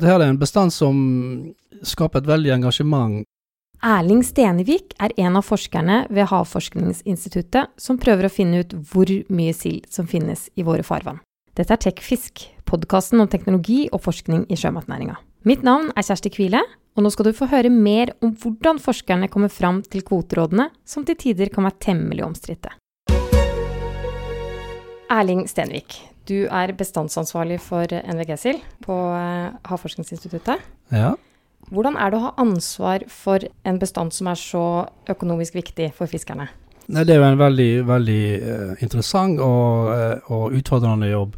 Dette 0.00 0.14
er 0.16 0.30
en 0.30 0.38
bestand 0.40 0.72
som 0.72 0.96
skaper 1.84 2.22
et 2.22 2.28
veldig 2.30 2.54
engasjement. 2.54 3.20
Erling 3.84 4.22
Stenevik 4.24 4.94
er 5.00 5.12
en 5.20 5.36
av 5.36 5.44
forskerne 5.44 6.06
ved 6.08 6.28
Havforskningsinstituttet 6.30 7.68
som 7.80 7.98
prøver 8.00 8.28
å 8.28 8.32
finne 8.32 8.62
ut 8.62 8.72
hvor 8.92 9.10
mye 9.32 9.52
sild 9.56 9.88
som 9.92 10.08
finnes 10.08 10.46
i 10.56 10.64
våre 10.64 10.84
farvann. 10.84 11.20
Dette 11.56 11.76
er 11.76 11.82
TechFisk, 11.84 12.46
podkasten 12.68 13.20
om 13.20 13.28
teknologi 13.28 13.90
og 13.92 14.00
forskning 14.06 14.46
i 14.48 14.56
sjømatnæringa. 14.56 15.18
Mitt 15.44 15.64
navn 15.64 15.90
er 15.92 16.04
Kjersti 16.04 16.32
Kvile, 16.32 16.62
og 16.96 17.04
nå 17.04 17.12
skal 17.12 17.28
du 17.28 17.36
få 17.36 17.50
høre 17.52 17.72
mer 17.72 18.14
om 18.24 18.32
hvordan 18.40 18.80
forskerne 18.80 19.28
kommer 19.32 19.52
fram 19.52 19.82
til 19.84 20.04
kvoterådene, 20.04 20.70
som 20.84 21.04
til 21.04 21.16
tider 21.20 21.52
kan 21.52 21.68
være 21.68 21.80
temmelig 21.90 22.24
omstridte. 22.24 22.72
Erling 25.10 25.44
Stenvik, 25.50 25.96
du 26.30 26.46
er 26.46 26.72
bestandsansvarlig 26.78 27.58
for 27.64 27.90
NVG-sild 27.90 28.62
på 28.84 28.96
eh, 29.16 29.50
Havforskningsinstituttet. 29.66 30.62
Ja. 30.94 31.14
Hvordan 31.70 31.98
er 32.00 32.10
det 32.10 32.18
å 32.18 32.26
ha 32.28 32.36
ansvar 32.40 33.04
for 33.10 33.44
en 33.68 33.80
bestand 33.82 34.14
som 34.16 34.30
er 34.30 34.38
så 34.38 34.64
økonomisk 35.10 35.58
viktig 35.58 35.90
for 35.98 36.10
fiskerne? 36.10 36.48
Det 36.90 37.12
er 37.14 37.20
jo 37.20 37.26
en 37.28 37.38
veldig, 37.38 37.72
veldig 37.86 38.22
uh, 38.42 38.70
interessant 38.82 39.38
og, 39.44 39.90
uh, 39.94 40.32
og, 40.32 40.56
utfordrende 40.58 41.10
jobb. 41.12 41.36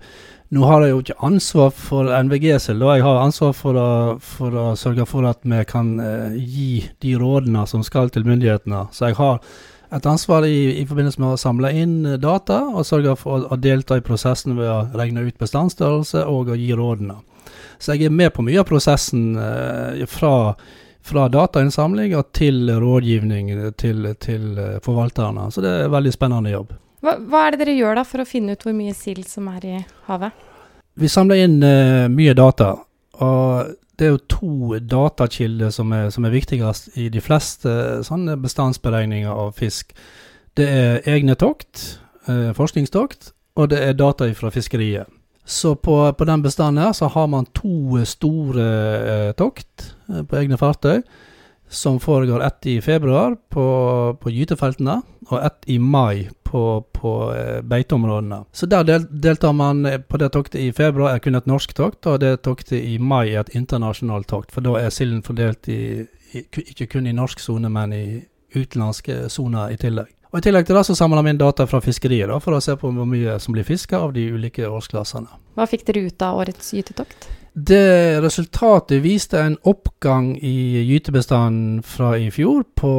Nå 0.53 0.63
har 0.69 0.85
jeg 0.85 0.95
jo 0.95 1.03
ikke 1.03 1.19
ansvar 1.29 1.75
for 1.77 2.09
NVG-sild, 2.09 2.85
jeg 2.85 3.05
har 3.05 3.21
ansvar 3.21 3.53
for 3.57 3.77
å, 3.77 3.91
for 4.21 4.57
å, 4.57 4.65
sørge 4.77 5.05
for 5.09 5.29
at 5.29 5.41
vi 5.49 5.61
kan 5.69 5.95
gi 6.37 6.87
de 7.05 7.13
rådene 7.21 7.65
som 7.69 7.85
skal 7.85 8.13
til 8.13 8.25
myndighetene. 8.29 8.83
Så 8.93 9.09
jeg 9.09 9.17
har 9.21 9.41
et 9.93 10.07
ansvar 10.07 10.47
i, 10.49 10.81
i, 10.81 10.85
forbindelse 10.89 11.21
med 11.21 11.35
å 11.35 11.41
samle 11.41 11.73
inn 11.77 11.97
data 12.21 12.63
og 12.71 12.87
sørge 12.89 13.17
for 13.21 13.37
å, 13.37 13.53
å 13.53 13.59
delta 13.61 13.99
i 13.99 14.05
prosessen 14.05 14.57
ved 14.57 14.71
å 14.71 14.87
regne 14.97 15.27
ut 15.27 15.41
bestandsstørrelse 15.41 16.25
og 16.29 16.53
å 16.53 16.57
gi 16.57 16.71
rådene. 16.77 17.19
Så 17.83 17.97
jeg 17.97 18.09
er 18.09 18.15
med 18.15 18.33
på 18.33 18.45
mye 18.47 18.63
av 18.63 18.69
prosessen 18.69 19.35
eh, 19.37 20.05
fra, 20.09 20.55
fra 21.05 21.27
datainnsamling 21.33 22.15
til 22.33 22.71
rådgivning 22.81 23.51
til, 23.81 24.07
til 24.23 24.47
eh, 24.57 24.79
forvalterne. 24.85 25.51
Så 25.53 25.65
det 25.65 25.75
er 25.75 25.85
en 25.89 25.97
veldig 25.97 26.15
spennende 26.15 26.55
jobb. 26.55 26.73
Hva, 27.03 27.17
hva, 27.19 27.45
er 27.45 27.53
det 27.53 27.65
dere 27.65 27.77
gjør 27.77 27.99
da 27.99 28.07
for 28.07 28.23
å 28.23 28.29
finne 28.29 28.55
ut 28.55 28.65
hvor 28.65 28.77
mye 28.77 28.95
sild 28.95 29.27
som 29.29 29.51
er 29.51 29.67
i 29.67 29.77
havet? 30.07 30.49
Vi 30.95 31.11
samler 31.11 31.43
inn 31.43 31.59
eh, 31.67 32.09
mye 32.13 32.37
data. 32.39 32.77
og 33.19 33.77
det 33.99 34.07
er 34.07 34.15
jo 34.15 34.21
to 34.31 34.79
datakilder 34.79 35.71
som 35.71 35.93
er, 35.93 36.11
som 36.11 36.25
er, 36.25 36.33
viktigst 36.33 36.97
i 36.97 37.09
de 37.13 37.21
fleste 37.21 38.03
sånne 38.07 38.39
bestandsberegninger 38.41 39.31
av 39.31 39.53
fisk. 39.59 39.93
Det 40.57 40.69
er 40.69 41.09
egne 41.09 41.37
tokt, 41.39 41.99
eh, 42.29 42.53
forskningstokt, 42.57 43.33
og 43.57 43.71
det 43.71 43.83
er 43.85 43.93
data 43.93 44.29
fra 44.33 44.51
fiskeriet. 44.51 45.07
Så 45.45 45.75
på, 45.75 45.97
på 46.13 46.25
den 46.25 46.43
bestanden 46.43 46.85
her 46.85 46.93
så 46.93 47.09
har 47.11 47.27
man 47.27 47.49
to 47.55 47.99
store 48.07 48.65
eh, 48.65 49.33
tokt 49.35 49.95
eh, 50.09 50.23
på 50.23 50.39
egne 50.39 50.59
fartøy. 50.59 51.03
Som 51.73 51.97
foregår 52.01 52.43
ett 52.45 52.67
i 52.69 52.81
februar 52.85 53.37
på, 53.49 53.65
på 54.21 54.31
gytefeltene, 54.31 54.99
og 55.31 55.39
ett 55.41 55.65
i 55.73 55.79
mai 55.81 56.29
på, 56.45 56.85
på 56.93 57.13
eh, 57.33 57.61
beiteområdene. 57.65 58.43
Så 58.53 58.67
der 58.69 58.85
del, 58.85 59.07
deltar 59.23 59.55
man 59.57 59.87
eh, 59.89 59.99
på 60.01 60.21
det 60.21 60.29
toktet 60.35 60.61
i 60.61 60.73
februar, 60.77 61.15
er 61.15 61.23
kun 61.25 61.39
et 61.39 61.49
norsk 61.49 61.73
tokt, 61.79 62.07
og 62.07 62.21
det 62.21 62.43
toktet 62.45 62.77
i 62.77 62.99
mai 63.01 63.33
er 63.33 63.41
et 63.41 63.55
internasjonalt 63.57 64.29
tokt. 64.29 64.53
For 64.53 64.65
da 64.65 64.77
er 64.83 64.93
silden 64.93 65.25
fordelt 65.25 65.69
i, 65.73 66.05
i, 66.37 66.45
ikke 66.45 66.91
kun 66.93 67.09
i 67.09 67.17
norsk 67.17 67.41
sone, 67.41 67.73
men 67.73 67.97
i 67.97 68.05
utenlandske 68.53 69.31
soner 69.33 69.73
i 69.73 69.81
tillegg. 69.81 70.13
Og 70.33 70.41
I 70.41 70.47
tillegg 70.47 70.65
til 70.65 70.79
det 70.79 70.87
så 70.89 70.95
samla 70.97 71.21
vi 71.27 71.35
inn 71.35 71.41
data 71.41 71.67
fra 71.69 71.83
fiskeriet 71.85 72.31
da, 72.31 72.39
for 72.41 72.57
å 72.57 72.63
se 72.65 72.73
på 72.81 72.89
hvor 72.89 73.09
mye 73.09 73.37
som 73.43 73.53
blir 73.53 73.67
fiska 73.69 74.01
av 74.01 74.15
de 74.17 74.25
ulike 74.33 74.65
årsklassene. 74.65 75.29
Hva 75.59 75.69
fikk 75.69 75.85
dere 75.91 76.07
ut 76.09 76.25
av 76.25 76.41
årets 76.41 76.73
gytetokt? 76.73 77.29
Det 77.53 78.17
Resultatet 78.25 79.03
viste 79.05 79.37
en 79.37 79.59
oppgang 79.69 80.31
i 80.41 80.81
gytebestanden 80.89 81.83
fra 81.85 82.15
i 82.17 82.31
fjor 82.33 82.65
på 82.81 82.95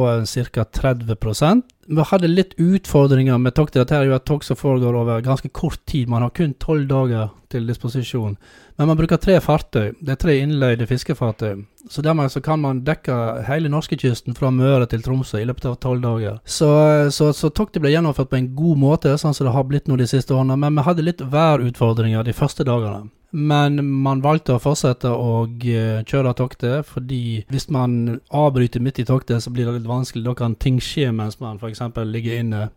ca. 0.54 0.64
30 0.78 1.64
Vi 1.86 2.04
hadde 2.10 2.30
litt 2.30 2.54
utfordringer 2.60 3.38
med 3.38 3.54
toktet. 3.54 3.82
Dette 3.82 3.98
er 3.98 4.08
jo 4.08 4.16
et 4.16 4.26
tokt 4.28 4.46
som 4.46 4.56
foregår 4.56 4.96
over 4.96 5.24
ganske 5.24 5.48
kort 5.52 5.80
tid. 5.90 6.08
Man 6.08 6.22
har 6.24 6.32
kun 6.34 6.54
tolv 6.60 6.86
dager 6.88 7.32
til 7.52 7.66
disposisjon. 7.68 8.36
Men 8.76 8.88
man 8.90 8.98
bruker 8.98 9.20
tre 9.22 9.36
fartøy. 9.40 9.92
Det 10.00 10.14
er 10.14 10.20
tre 10.20 10.36
innleide 10.42 10.86
fiskefartøy. 10.90 11.64
Så 11.90 12.02
dermed 12.02 12.32
så 12.32 12.40
kan 12.42 12.62
man 12.62 12.82
dekke 12.86 13.16
hele 13.48 13.70
norskekysten 13.70 14.34
fra 14.34 14.50
Møre 14.50 14.88
til 14.90 15.04
Tromsø 15.04 15.42
i 15.42 15.46
løpet 15.46 15.68
av 15.70 15.76
tolv 15.82 16.02
dager. 16.02 16.40
Så, 16.44 16.70
så, 17.14 17.32
så 17.36 17.52
toktet 17.52 17.84
ble 17.84 17.92
gjennomført 17.92 18.32
på 18.32 18.40
en 18.40 18.54
god 18.56 18.80
måte, 18.80 19.18
sånn 19.20 19.36
som 19.36 19.46
det 19.46 19.54
har 19.54 19.68
blitt 19.68 19.90
nå 19.90 20.00
de 20.00 20.08
siste 20.10 20.34
årene. 20.34 20.56
Men 20.58 20.80
vi 20.80 20.86
hadde 20.88 21.06
litt 21.06 21.22
værutfordringer 21.22 22.26
de 22.26 22.34
første 22.36 22.66
dagene. 22.66 23.10
Men 23.34 23.80
man 23.82 24.20
valgte 24.22 24.54
å 24.54 24.62
fortsette 24.62 25.10
å 25.10 25.42
eh, 25.66 26.04
kjøre 26.06 26.36
toktet, 26.38 26.86
fordi 26.86 27.42
hvis 27.50 27.66
man 27.74 28.20
avbryter 28.30 28.82
midt 28.84 29.00
i 29.02 29.06
toktet, 29.08 29.42
så 29.42 29.50
blir 29.50 29.66
det 29.66 29.80
litt 29.80 29.90
vanskelig. 29.90 30.22
Da 30.28 30.36
kan 30.38 30.54
ting 30.54 30.78
skje 30.78 31.10
mens 31.10 31.40
man 31.42 31.58
f.eks. 31.58 31.82
ligger 32.06 32.38
inne 32.44 32.68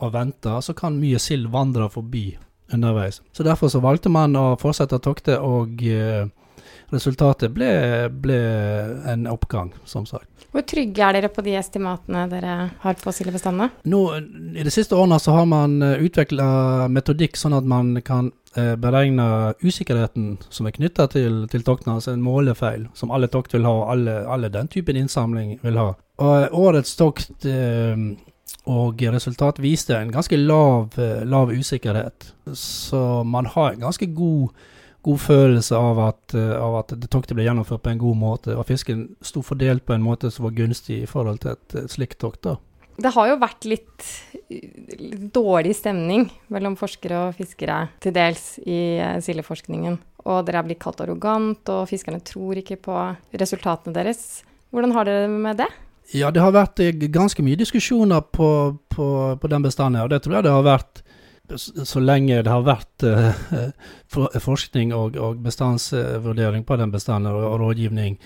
og 0.00 0.14
venter. 0.14 0.62
Så 0.64 0.72
kan 0.78 0.96
mye 0.96 1.20
sild 1.20 1.50
vandre 1.52 1.90
forbi 1.92 2.30
underveis. 2.72 3.20
Så 3.36 3.44
derfor 3.44 3.68
så 3.68 3.82
valgte 3.84 4.08
man 4.12 4.36
å 4.40 4.46
fortsette 4.60 5.02
toktet, 5.04 5.36
og 5.36 5.84
eh, 5.84 6.24
resultatet 6.94 7.50
ble, 7.54 7.68
ble 8.10 8.38
en 9.10 9.26
oppgang, 9.30 9.72
som 9.84 10.06
sagt. 10.06 10.28
Hvor 10.54 10.64
trygge 10.64 11.02
er 11.02 11.16
dere 11.18 11.30
på 11.32 11.42
de 11.44 11.56
estimatene 11.58 12.26
dere 12.30 12.52
har 12.80 12.98
på 13.00 13.12
sildebestandene? 13.12 13.68
Nå, 13.90 14.02
I 14.56 14.64
de 14.64 14.72
siste 14.72 14.96
årene 14.96 15.18
så 15.20 15.34
har 15.36 15.48
man 15.50 15.80
eh, 15.84 15.98
utvikla 16.06 16.46
metodikk 16.92 17.36
sånn 17.36 17.56
at 17.58 17.66
man 17.68 17.90
kan 18.06 18.30
eh, 18.56 18.74
beregne 18.80 19.56
usikkerheten 19.64 20.36
som 20.48 20.68
er 20.68 20.76
knytta 20.78 21.08
til, 21.12 21.42
til 21.52 21.66
toktene, 21.66 21.98
altså 21.98 22.14
en 22.14 22.24
målefeil, 22.24 22.86
som 22.96 23.12
alle 23.12 23.28
tokt 23.32 23.56
vil 23.56 23.66
ha, 23.68 23.74
alle, 23.92 24.22
alle 24.30 24.52
den 24.54 24.70
typen 24.72 24.96
innsamling 25.00 25.58
vil 25.66 25.82
ha. 25.82 25.90
Og 26.22 26.32
eh, 26.38 26.56
årets 26.56 26.94
tokt 26.96 27.44
eh, 27.50 28.08
og 28.70 29.02
resultat 29.12 29.60
viste 29.62 29.94
en 29.98 30.14
ganske 30.14 30.38
lav, 30.40 30.96
lav 31.22 31.52
usikkerhet. 31.54 32.32
Så 32.58 33.22
man 33.22 33.46
har 33.52 33.74
en 33.74 33.84
ganske 33.84 34.08
god 34.10 34.56
god 35.06 35.22
følelse 35.22 35.78
av 35.78 36.00
at, 36.08 36.36
uh, 36.36 36.54
av 36.60 36.80
at 36.82 36.94
det 36.98 37.10
toktet 37.12 37.36
ble 37.38 37.46
gjennomført 37.46 37.84
på 37.84 37.92
en 37.92 38.02
god 38.02 38.18
måte, 38.20 38.56
og 38.56 38.66
fisken 38.68 39.08
sto 39.24 39.42
fordelt 39.46 39.86
på 39.86 39.96
en 39.96 40.04
måte 40.04 40.32
som 40.34 40.48
var 40.48 40.56
gunstig 40.56 41.02
i 41.04 41.10
forhold 41.10 41.42
til 41.44 41.54
et, 41.54 41.78
et 41.84 41.92
slikt 41.92 42.18
tokt. 42.22 42.42
da. 42.46 42.56
Det 42.96 43.12
har 43.12 43.28
jo 43.28 43.38
vært 43.42 43.66
litt, 43.68 44.04
litt, 44.48 45.24
dårlig 45.36 45.74
stemning 45.76 46.30
mellom 46.52 46.78
forskere 46.80 47.26
og 47.26 47.36
fiskere 47.36 47.82
til 48.02 48.14
dels 48.16 48.54
i 48.64 48.98
uh, 48.98 49.16
sildeforskningen. 49.24 49.98
Og 50.26 50.42
dere 50.46 50.62
er 50.62 50.66
blitt 50.66 50.82
kalt 50.82 51.02
arrogant, 51.04 51.68
og 51.70 51.86
fiskerne 51.90 52.22
tror 52.26 52.58
ikke 52.58 52.80
på 52.88 53.00
resultatene 53.38 53.94
deres. 53.94 54.40
Hvordan 54.74 54.96
har 54.96 55.06
dere 55.06 55.26
det 55.26 55.34
med 55.34 55.60
det? 55.60 55.68
Ja, 56.14 56.30
det 56.30 56.42
har 56.42 56.54
vært 56.54 56.80
eh, 56.82 56.94
ganske 57.10 57.42
mye 57.42 57.58
diskusjoner 57.58 58.22
på, 58.34 58.48
på, 58.94 59.06
på 59.42 59.50
den 59.50 59.64
bestanden, 59.64 60.02
og 60.04 60.10
det 60.12 60.22
tror 60.24 60.38
jeg 60.38 60.46
det 60.46 60.54
har 60.54 60.66
vært 60.66 61.02
så 61.56 62.00
lenge 62.00 62.42
det 62.42 62.50
har 62.50 62.66
vært 62.66 63.06
uh, 63.06 63.70
forskning 64.42 64.94
og, 64.94 65.16
og 65.16 65.40
bestandsvurdering 65.44 66.64
på 66.66 66.76
den 66.80 66.92
bestanden, 66.94 67.32
og, 67.32 67.44
og 67.52 67.60
rådgivning. 67.60 68.18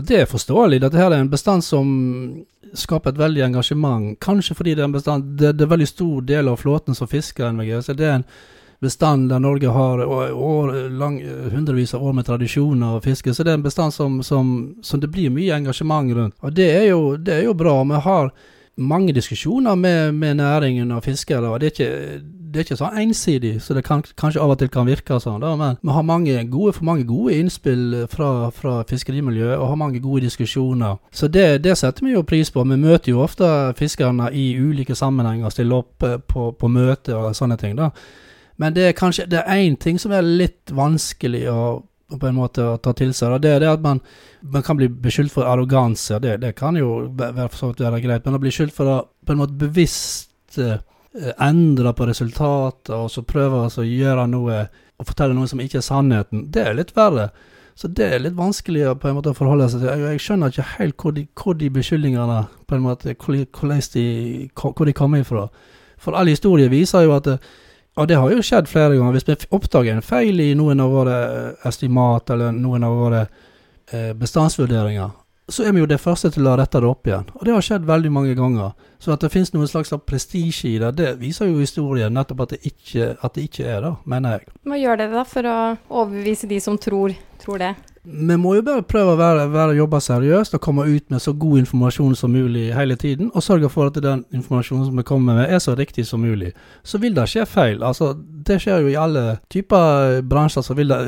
Det 0.00 0.22
er 0.22 0.30
forståelig. 0.30 0.80
Dette 0.80 0.96
her 0.96 1.12
er 1.12 1.20
en 1.20 1.30
bestand 1.32 1.64
som 1.64 1.86
skaper 2.74 3.12
et 3.12 3.20
veldig 3.20 3.44
engasjement. 3.44 4.16
Kanskje 4.20 4.56
fordi 4.56 4.74
det 4.74 4.80
er 4.80 4.88
en 4.88 4.96
bestand 4.96 5.36
Det, 5.36 5.52
det 5.58 5.66
er 5.66 5.74
veldig 5.74 5.88
stor 5.88 6.22
del 6.24 6.48
av 6.48 6.56
flåten 6.56 6.96
som 6.96 7.08
fisker 7.08 7.52
NVG. 7.52 7.82
Så 7.84 7.96
det 7.96 8.06
er 8.08 8.14
en 8.20 8.28
bestand 8.82 9.28
der 9.30 9.38
Norge 9.38 9.68
har 9.68 10.00
år, 10.06 10.88
lang, 10.88 11.20
hundrevis 11.52 11.94
av 11.94 12.02
år 12.02 12.16
med 12.18 12.26
tradisjoner 12.26 12.96
å 12.96 13.02
fiske. 13.04 13.34
Så 13.34 13.44
det 13.44 13.52
er 13.52 13.60
en 13.60 13.66
bestand 13.66 13.94
som, 13.94 14.22
som, 14.26 14.74
som, 14.82 15.00
det 15.00 15.12
blir 15.12 15.30
mye 15.30 15.54
engasjement 15.54 16.14
rundt. 16.16 16.36
Og 16.40 16.56
det 16.56 16.70
er 16.72 16.88
jo, 16.88 17.16
det 17.16 17.36
er 17.36 17.44
jo 17.46 17.54
bra. 17.54 17.76
Vi 17.84 18.00
har 18.08 18.32
mange 18.82 19.12
diskusjoner 19.12 19.76
med, 19.76 20.14
med 20.14 20.40
næringen 20.40 20.90
og 20.96 21.04
fiskere. 21.04 21.50
og 21.50 21.60
det 21.60 21.68
er 21.68 21.76
ikke 21.76 22.41
det 22.52 22.60
er 22.60 22.66
ikke 22.66 22.76
så 22.76 22.90
ensidig, 23.00 23.52
så 23.62 23.74
det 23.74 23.84
kan, 23.84 24.02
kanskje 24.20 24.40
av 24.42 24.52
og 24.52 24.58
til 24.60 24.68
kan 24.72 24.86
virke 24.86 25.16
sånn. 25.20 25.40
Da, 25.42 25.54
men 25.56 25.78
vi 25.80 25.94
har 25.96 26.04
mange 26.06 26.36
gode, 26.50 26.74
for 26.76 26.86
mange 26.86 27.06
gode 27.08 27.36
innspill 27.40 28.04
fra, 28.12 28.50
fra 28.54 28.74
fiskerimiljøet 28.88 29.56
og 29.56 29.68
har 29.70 29.78
mange 29.80 30.00
gode 30.04 30.26
diskusjoner. 30.26 30.98
Så 31.10 31.28
det, 31.32 31.62
det, 31.64 31.76
setter 31.80 32.04
vi 32.04 32.16
jo 32.16 32.24
pris 32.28 32.52
på. 32.52 32.64
Vi 32.68 32.80
møter 32.80 33.14
jo 33.14 33.22
ofte 33.24 33.46
fiskerne 33.78 34.28
i 34.36 34.52
ulike 34.60 34.96
sammenhenger 34.98 35.54
stiller 35.54 35.82
opp 35.82 36.04
eh, 36.06 36.18
på, 36.18 36.50
på 36.58 36.72
møter 36.72 37.16
og 37.16 37.36
sånne 37.36 37.56
ting. 37.60 37.78
da. 37.78 37.92
Men 38.60 38.76
det 38.76 38.90
er 38.90 38.98
kanskje 38.98 39.30
det 39.32 39.40
er 39.40 39.62
én 39.62 39.78
ting 39.80 39.98
som 39.98 40.12
er 40.12 40.26
litt 40.26 40.74
vanskelig 40.74 41.46
å 41.50 41.62
på 42.12 42.28
en 42.28 42.36
måte 42.36 42.60
å 42.60 42.76
ta 42.76 42.92
til 42.92 43.14
seg. 43.16 43.32
Og 43.32 43.40
det 43.40 43.54
er 43.54 43.62
det 43.62 43.70
at 43.72 43.80
man, 43.80 44.02
man 44.44 44.64
kan 44.66 44.76
bli 44.76 44.90
beskyldt 44.92 45.32
for 45.32 45.48
arroganse. 45.48 46.18
Det, 46.20 46.34
det 46.42 46.50
kan 46.58 46.76
jo 46.76 47.06
være, 47.16 47.48
være 47.78 48.02
greit, 48.04 48.26
men 48.26 48.36
å 48.36 48.42
bli 48.42 48.52
skyldt 48.52 48.76
for 48.76 48.90
å 48.92 48.98
på 49.24 49.32
en 49.32 49.40
måte 49.40 49.56
bevisst 49.56 50.28
Eh, 50.58 50.78
endre 51.12 51.92
på 51.96 52.06
resultatet, 52.08 52.94
og 52.96 53.10
så 53.12 53.24
prøve 53.26 53.66
å 53.68 53.84
gjøre 53.84 54.26
noe 54.30 54.66
og 55.02 55.08
fortelle 55.08 55.34
noe 55.36 55.50
som 55.50 55.60
ikke 55.60 55.80
er 55.80 55.86
sannheten, 55.86 56.46
det 56.54 56.62
er 56.62 56.78
litt 56.78 56.94
verre. 56.96 57.30
Så 57.74 57.88
det 57.88 58.06
er 58.06 58.20
litt 58.22 58.36
vanskelig 58.36 58.84
på 59.00 59.08
en 59.08 59.16
måte 59.16 59.32
å 59.32 59.36
forholde 59.36 59.66
seg 59.72 59.82
til. 59.82 59.88
Jeg, 59.90 60.12
jeg 60.12 60.22
skjønner 60.26 60.52
ikke 60.52 60.68
helt 60.76 60.96
hvor 61.02 61.14
de, 61.16 61.24
hvor 61.38 61.56
de 61.58 61.70
beskyldningene 61.72 62.38
på 62.68 62.76
en 62.76 62.84
måte, 62.84 63.14
hvor, 63.16 63.34
de, 63.34 64.48
hvor 64.60 64.88
de 64.88 64.94
kommer 64.96 65.24
ifra. 65.24 65.46
For 66.02 66.18
all 66.18 66.30
historie 66.30 66.70
viser 66.72 67.06
jo 67.06 67.16
at 67.16 67.36
Og 67.92 68.08
det 68.08 68.16
har 68.16 68.30
jo 68.32 68.40
skjedd 68.40 68.70
flere 68.72 68.96
ganger. 68.96 69.12
Hvis 69.12 69.26
vi 69.28 69.34
oppdager 69.52 69.92
en 69.92 70.02
feil 70.02 70.40
i 70.40 70.54
noen 70.56 70.80
av 70.80 70.94
våre 70.94 71.16
estimat 71.68 72.30
eller 72.32 72.54
noen 72.56 72.86
av 72.88 72.94
våre 72.96 73.18
eh, 73.92 74.14
bestandsvurderinger, 74.16 75.10
så 75.48 75.66
er 75.66 75.74
vi 75.74 75.82
jo 75.82 75.88
det 75.90 75.98
første 76.00 76.30
til 76.32 76.46
å 76.46 76.54
rette 76.58 76.80
det 76.80 76.88
opp 76.88 77.08
igjen. 77.08 77.28
Og 77.34 77.44
det 77.46 77.54
har 77.54 77.64
skjedd 77.66 77.86
veldig 77.88 78.12
mange 78.14 78.34
ganger. 78.38 78.72
Så 79.02 79.12
at 79.14 79.24
det 79.24 79.32
finnes 79.32 79.52
noen 79.54 79.70
slags 79.70 79.92
prestisje 80.06 80.70
i 80.70 80.76
det, 80.80 80.92
det 81.00 81.14
viser 81.20 81.50
jo 81.50 81.58
historien 81.60 82.14
nettopp 82.14 82.44
at 82.46 82.54
det 82.54 82.60
ikke, 82.70 83.16
at 83.18 83.34
det 83.34 83.48
ikke 83.48 83.66
er 83.66 83.82
det, 83.86 83.94
mener 84.08 84.38
jeg. 84.38 84.52
Hva 84.68 84.78
gjør 84.78 85.02
dere 85.02 85.18
da 85.18 85.24
for 85.28 85.50
å 85.50 85.56
overbevise 85.88 86.50
de 86.50 86.60
som 86.62 86.78
tror, 86.80 87.16
tror 87.42 87.62
det? 87.64 87.72
Vi 88.04 88.36
må 88.36 88.56
jo 88.56 88.64
bare 88.66 88.82
prøve 88.82 89.12
å 89.12 89.18
være, 89.18 89.44
være 89.52 89.76
jobbe 89.76 90.00
seriøst 90.02 90.56
og 90.56 90.62
komme 90.64 90.88
ut 90.90 91.04
med 91.12 91.22
så 91.22 91.30
god 91.38 91.60
informasjon 91.60 92.16
som 92.18 92.32
mulig 92.34 92.72
hele 92.74 92.96
tiden, 92.98 93.28
og 93.30 93.44
sørge 93.46 93.70
for 93.70 93.92
at 93.92 94.00
den 94.02 94.24
informasjonen 94.34 94.88
som 94.88 94.98
vi 94.98 95.04
kommer 95.06 95.38
med, 95.38 95.52
er 95.54 95.62
så 95.62 95.76
riktig 95.78 96.08
som 96.08 96.24
mulig. 96.26 96.50
Så 96.82 96.98
vil 96.98 97.14
det 97.14 97.28
skje 97.30 97.46
feil. 97.46 97.84
Altså, 97.86 98.10
det 98.18 98.58
skjer 98.64 98.82
jo 98.82 98.90
i 98.90 98.98
alle 98.98 99.38
typer 99.54 100.18
bransjer, 100.26 100.66
så 100.66 100.74
vil 100.74 100.90
det, 100.90 100.98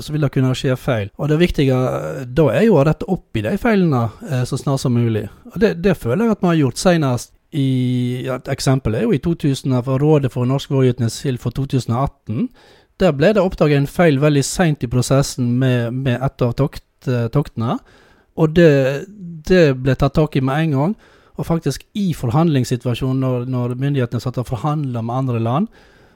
så 0.00 0.14
vil 0.14 0.24
det 0.24 0.32
kunne 0.32 0.54
skje 0.56 0.78
feil. 0.80 1.12
Og 1.20 1.28
det 1.28 1.40
viktige 1.44 1.76
da 2.24 2.48
er 2.54 2.64
jo 2.64 2.80
å 2.80 2.86
rette 2.88 3.10
opp 3.12 3.36
i 3.36 3.44
de 3.44 3.52
feilene 3.60 4.06
eh, 4.30 4.46
så 4.48 4.56
snart 4.56 4.80
som 4.80 4.96
mulig. 4.96 5.26
Og 5.52 5.60
det, 5.60 5.74
det 5.84 5.98
føler 6.00 6.24
jeg 6.24 6.38
at 6.38 6.46
vi 6.46 6.52
har 6.54 6.62
gjort 6.64 6.80
senest 6.80 7.34
i 7.56 8.26
Et 8.28 8.48
eksempel 8.52 8.92
er 8.92 9.06
jo 9.06 9.14
i 9.16 9.20
2000 9.24 9.72
for 9.86 10.02
Rådet 10.02 10.28
for 10.34 10.44
norsk 10.44 10.68
vårgytende 10.68 11.08
sild 11.08 11.40
for 11.40 11.48
2018 11.56 12.50
der 12.98 13.14
ble 13.14 13.32
det 13.34 13.42
oppdaget 13.42 13.82
en 13.82 13.90
feil 13.90 14.18
veldig 14.22 14.44
seint 14.46 14.82
i 14.82 14.90
prosessen 14.90 15.52
med, 15.60 15.94
med 15.94 16.18
et 16.24 16.44
av 16.44 16.54
tokt, 16.58 16.84
uh, 17.06 17.28
toktene. 17.34 17.78
Og 18.38 18.54
det, 18.54 18.72
det, 19.48 19.76
ble 19.82 19.94
tatt 19.98 20.16
tak 20.18 20.36
i 20.38 20.42
med 20.44 20.64
en 20.64 20.74
gang. 20.76 20.96
Og 21.38 21.46
faktisk 21.46 21.84
i 21.98 22.10
forhandlingssituasjonen, 22.18 23.22
når, 23.22 23.46
når 23.50 23.76
myndighetene 23.78 24.22
satt 24.22 24.40
og 24.42 24.48
forhandla 24.50 25.04
med 25.06 25.14
andre 25.14 25.42
land, 25.42 25.68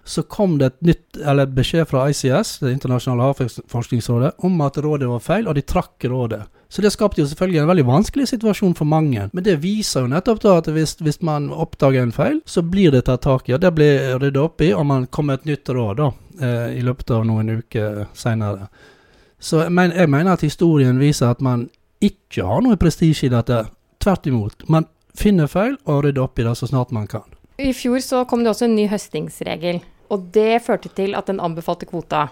så 0.05 0.25
kom 0.26 0.56
det 0.58 0.73
et 0.73 0.81
nytt, 0.88 1.20
eller 1.23 1.50
beskjed 1.55 1.87
fra 1.87 2.08
ICS, 2.11 2.56
Det 2.58 2.73
internasjonale 2.73 3.29
havforskningsrådet, 3.31 4.32
om 4.43 4.61
at 4.67 4.79
rådet 4.82 5.08
var 5.08 5.23
feil, 5.23 5.46
og 5.46 5.55
de 5.55 5.62
trakk 5.62 6.08
rådet. 6.11 6.43
Så 6.72 6.80
det 6.80 6.90
skapte 6.94 7.20
jo 7.20 7.26
selvfølgelig 7.28 7.60
en 7.60 7.69
veldig 7.69 7.84
vanskelig 7.84 8.30
situasjon 8.30 8.72
for 8.78 8.88
mange. 8.88 9.26
Men 9.36 9.44
det 9.44 9.58
viser 9.60 10.06
jo 10.06 10.08
nettopp 10.08 10.38
da 10.40 10.54
at 10.56 10.70
hvis, 10.72 10.94
hvis 11.04 11.19
man 11.20 11.50
oppdager 11.52 12.00
en 12.00 12.14
feil, 12.16 12.38
så 12.48 12.62
blir 12.64 12.94
det 12.94 13.02
tatt 13.10 13.26
tak 13.26 13.50
i. 13.50 13.52
Og 13.52 13.60
det 13.60 13.74
blir 13.76 14.14
rydda 14.22 14.46
opp 14.46 14.64
i, 14.64 14.70
og 14.72 14.86
man 14.88 15.04
kommer 15.12 15.36
et 15.36 15.44
nytt 15.44 15.69
råd 15.69 16.00
da, 16.00 16.08
eh, 16.40 16.78
i 16.78 16.86
løpet 16.86 17.12
av 17.12 17.26
noen 17.28 17.58
uker 17.58 18.06
seinere. 18.16 18.70
Så 19.36 19.66
jeg, 19.66 19.74
men, 19.76 19.92
jeg 19.92 20.08
mener 20.08 20.32
at 20.32 20.46
historien 20.46 20.96
viser 20.96 21.34
at 21.34 21.44
man 21.44 21.66
ikke 22.00 22.48
har 22.48 22.64
noe 22.64 22.80
prestisje 22.80 23.28
i 23.28 23.34
dette. 23.34 23.66
Tvert 24.00 24.32
imot. 24.32 24.64
Man 24.72 24.88
finner 25.12 25.52
feil 25.52 25.76
og 25.84 26.06
rydder 26.06 26.24
opp 26.24 26.40
i 26.40 26.48
det 26.48 26.56
så 26.56 26.70
snart 26.72 26.94
man 26.96 27.04
kan. 27.10 27.28
I 27.60 27.74
fjor 27.76 28.00
så 28.00 28.24
kom 28.24 28.46
det 28.46 28.54
også 28.54 28.70
en 28.70 28.78
ny 28.80 28.88
høstingsregel. 28.88 29.84
Og 30.08 30.24
det 30.32 30.62
førte 30.64 30.88
til 30.96 31.12
at 31.20 31.28
den 31.28 31.40
anbefalte 31.40 31.84
kvota 31.92 32.30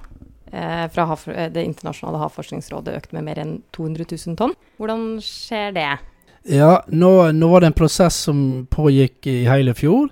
fra 0.51 1.07
eh, 1.35 1.51
Det 1.53 1.65
internasjonale 1.65 2.21
havforskningsrådet 2.25 2.97
økt 2.97 3.13
med 3.17 3.27
mer 3.29 3.39
enn 3.43 3.55
200 3.77 4.09
000 4.11 4.37
tonn. 4.41 4.57
Hvordan 4.81 5.07
skjer 5.25 5.73
det? 5.77 5.91
Ja, 6.49 6.81
nå, 6.89 7.13
nå 7.37 7.49
var 7.53 7.61
det 7.61 7.73
en 7.73 7.81
prosess 7.81 8.23
som 8.27 8.67
pågikk 8.73 9.27
i 9.29 9.43
hele 9.49 9.75
fjor 9.77 10.09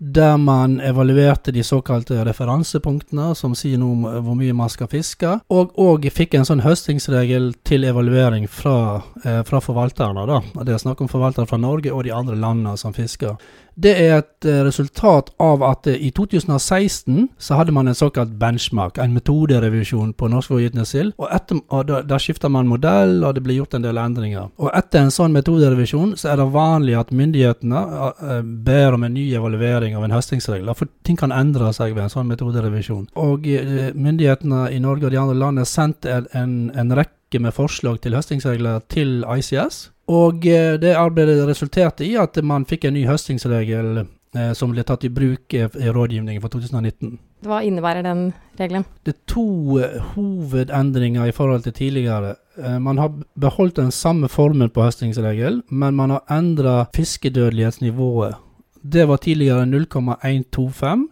der 0.00 0.36
man 0.40 0.78
evaluerte 0.80 1.52
de 1.52 1.60
såkalte 1.62 2.22
referansepunktene, 2.24 3.34
som 3.36 3.52
sier 3.54 3.76
noe 3.78 3.92
om 3.92 4.24
hvor 4.24 4.36
mye 4.38 4.54
man 4.56 4.72
skal 4.72 4.88
fiske, 4.88 5.34
og, 5.52 5.74
og 5.76 6.06
fikk 6.16 6.38
en 6.38 6.48
sånn 6.48 6.62
høstingsregel 6.64 7.50
til 7.68 7.84
evaluering 7.84 8.48
fra, 8.48 9.02
eh, 9.26 9.42
fra 9.44 9.60
forvalterne. 9.60 10.24
da. 10.26 10.40
Det 10.64 10.72
er 10.72 10.80
snakk 10.80 11.04
om 11.04 11.12
forvaltere 11.12 11.46
fra 11.46 11.60
Norge 11.60 11.92
og 11.92 12.06
de 12.08 12.14
andre 12.16 12.38
landene 12.40 12.78
som 12.80 12.96
fisker. 12.96 13.36
Det 13.80 13.92
er 13.96 14.18
et 14.18 14.46
eh, 14.48 14.60
resultat 14.66 15.30
av 15.40 15.62
at 15.64 15.86
eh, 15.88 16.00
i 16.08 16.10
2016 16.16 17.28
så 17.40 17.56
hadde 17.56 17.72
man 17.72 17.88
en 17.88 17.96
såkalt 17.96 18.32
benchmark, 18.40 18.98
en 18.98 19.14
metoderevisjon 19.14 20.12
på 20.12 20.28
norsk 20.28 20.52
sild. 20.84 21.12
Og, 21.16 21.28
etter, 21.32 21.60
og 21.68 21.86
da, 21.88 22.00
da 22.04 22.18
skifta 22.20 22.50
man 22.52 22.68
modell, 22.68 23.22
og 23.24 23.36
det 23.36 23.44
ble 23.44 23.56
gjort 23.56 23.78
en 23.78 23.86
del 23.86 24.00
endringer. 24.00 24.50
Og 24.60 24.70
etter 24.76 25.04
en 25.04 25.14
sånn 25.14 25.32
metoderevisjon 25.36 26.16
så 26.20 26.32
er 26.32 26.40
det 26.40 26.48
vanlig 26.52 26.96
at 26.98 27.12
myndighetene 27.14 27.84
uh, 28.18 28.40
ber 28.42 28.96
om 28.96 29.06
en 29.06 29.14
ny 29.14 29.28
evaluering 29.38 29.96
av 29.96 30.04
en 30.04 30.16
høstingsregel. 30.16 30.72
For 30.76 30.90
ting 31.06 31.18
kan 31.20 31.32
endre 31.32 31.70
seg 31.76 31.94
ved 31.94 32.08
en 32.08 32.12
sånn 32.12 32.28
metoderevisjon. 32.32 33.06
Og 33.20 33.46
myndighetene 33.46 34.66
i 34.74 34.82
Norge 34.82 35.08
og 35.08 35.14
de 35.14 35.22
andre 35.22 35.38
landene 35.38 35.68
sendte 35.68 36.20
en, 36.36 36.58
en 36.74 36.94
rekke 36.98 37.40
med 37.40 37.54
forslag 37.54 38.00
til 38.02 38.18
høstingsregler 38.18 38.82
til 38.90 39.20
ICS. 39.22 39.84
Og 40.10 40.46
eh, 40.48 40.74
det 40.82 40.96
arbeidet 40.98 41.44
resulterte 41.48 42.06
i 42.06 42.16
at 42.18 42.38
man 42.42 42.66
fikk 42.68 42.88
en 42.88 42.96
ny 42.98 43.06
høstingsregel 43.06 44.02
eh, 44.02 44.52
som 44.58 44.72
ble 44.74 44.82
tatt 44.86 45.06
i 45.06 45.12
bruk 45.12 45.54
i 45.54 45.66
rådgivningen 45.70 46.42
for 46.42 46.52
2019. 46.52 47.18
Hva 47.46 47.62
innebærer 47.64 48.04
den 48.04 48.26
regelen? 48.58 48.84
Det 49.06 49.14
er 49.14 49.20
to 49.30 49.78
eh, 49.80 49.96
hovedendringer 50.12 51.30
i 51.30 51.34
forhold 51.36 51.64
til 51.64 51.76
tidligere. 51.78 52.34
Eh, 52.58 52.78
man 52.82 52.98
har 53.00 53.14
beholdt 53.40 53.78
den 53.80 53.94
samme 53.94 54.28
formen 54.28 54.72
på 54.72 54.84
høstingsregel, 54.84 55.62
men 55.70 55.96
man 55.96 56.16
har 56.16 56.26
endra 56.30 56.84
fiskedødelighetsnivået. 56.96 58.36
Det 58.82 59.06
var 59.08 59.20
tidligere 59.20 59.66
0,125, 59.66 61.08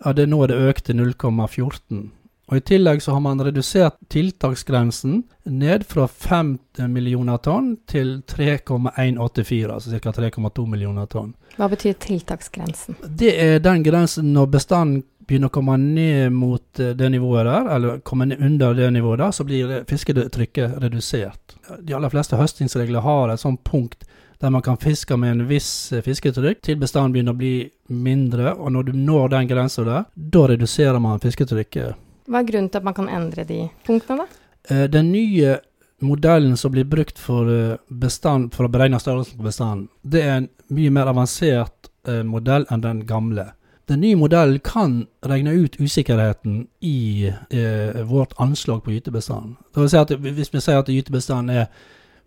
og 0.00 0.16
det 0.16 0.28
nå 0.28 0.42
er 0.42 0.52
det 0.52 0.62
økt 0.70 0.84
til 0.88 1.00
0,14. 1.00 2.08
Og 2.50 2.58
I 2.58 2.64
tillegg 2.66 3.02
så 3.02 3.14
har 3.14 3.22
man 3.22 3.38
redusert 3.46 3.94
tiltaksgrensen 4.10 5.22
ned 5.44 5.84
fra 5.86 6.08
5 6.10 6.56
millioner 6.90 7.38
tonn 7.38 7.76
til 7.86 8.16
3,184, 8.26 9.70
altså 9.70 10.00
ca. 10.00 10.10
3,2 10.16 10.66
millioner 10.66 11.06
tonn. 11.06 11.30
Hva 11.54 11.70
betyr 11.70 11.94
tiltaksgrensen? 12.02 12.98
Det 13.06 13.36
er 13.38 13.62
den 13.62 13.86
grensen 13.86 14.32
når 14.34 14.50
bestanden 14.56 15.04
begynner 15.30 15.46
å 15.46 15.54
komme 15.54 15.76
ned 15.78 16.34
mot 16.34 16.80
eh, 16.82 16.90
det 16.98 17.12
nivået 17.14 17.46
der, 17.46 17.70
eller 17.76 18.02
komme 18.02 18.26
ned 18.32 18.42
under 18.42 18.74
det 18.74 18.90
nivået 18.96 19.22
der, 19.22 19.30
så 19.30 19.46
blir 19.46 19.84
fisketrykket 19.86 20.80
redusert. 20.82 21.54
De 21.78 21.94
aller 21.94 22.10
fleste 22.10 22.40
høstingsregler 22.40 23.06
har 23.06 23.30
et 23.30 23.42
sånt 23.42 23.62
punkt 23.62 24.02
der 24.40 24.50
man 24.50 24.62
kan 24.64 24.78
fiske 24.80 25.14
med 25.20 25.36
en 25.36 25.46
viss 25.46 25.92
eh, 25.92 26.02
fisketrykk 26.02 26.64
til 26.66 26.82
bestanden 26.82 27.14
begynner 27.14 27.36
å 27.36 27.38
bli 27.38 27.54
mindre, 27.94 28.56
og 28.56 28.74
når 28.74 28.90
du 28.90 28.94
når 28.98 29.34
den 29.36 29.50
grensa 29.54 29.86
der, 29.86 30.06
da 30.14 30.46
reduserer 30.50 30.98
man 30.98 31.22
fisketrykket 31.22 32.09
hva 32.30 32.40
er 32.40 32.48
grunnen 32.48 32.70
til 32.70 32.80
at 32.80 32.86
man 32.86 32.96
kan 32.96 33.10
endre 33.10 33.44
de 33.48 33.64
punktene, 33.86 34.24
da? 34.24 34.40
Eh, 34.70 34.86
den 34.92 35.10
nye 35.12 35.58
modellen 36.00 36.56
som 36.56 36.72
blir 36.72 36.84
brukt 36.84 37.18
for, 37.18 37.50
eh, 37.50 37.76
bestand, 37.88 38.54
for 38.54 38.64
å 38.64 38.72
beregne 38.72 39.00
størrelsen 39.00 39.36
på 39.36 39.48
bestanden, 39.48 39.88
det 40.02 40.22
er 40.22 40.36
en 40.36 40.48
mye 40.70 40.90
mer 40.90 41.06
avansert 41.06 41.90
eh, 42.06 42.22
modell 42.22 42.66
enn 42.70 42.80
den 42.80 43.06
gamle. 43.06 43.52
Den 43.86 44.00
nye 44.00 44.16
modellen 44.16 44.60
kan 44.60 45.06
regne 45.22 45.50
ut 45.50 45.76
usikkerheten 45.80 46.68
i 46.80 47.26
eh, 47.50 48.02
vårt 48.06 48.32
anslag 48.38 48.84
på 48.84 48.92
gytebestanden. 48.94 49.56
Det 49.74 49.80
vil 49.80 49.90
si 49.90 49.96
at 49.96 50.08
Hvis 50.08 50.52
vi 50.54 50.60
sier 50.60 50.78
at 50.78 50.86
gytebestanden 50.86 51.56
er 51.56 51.66